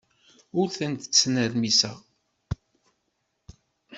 [0.59, 1.97] Ur tent-ttnermiseɣ.